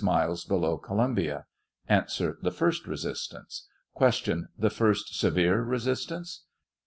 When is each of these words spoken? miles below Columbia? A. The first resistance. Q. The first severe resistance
miles 0.03 0.43
below 0.45 0.79
Columbia? 0.79 1.45
A. 1.87 2.05
The 2.41 2.51
first 2.51 2.87
resistance. 2.87 3.67
Q. 3.95 4.47
The 4.57 4.71
first 4.71 5.13
severe 5.15 5.61
resistance 5.61 6.45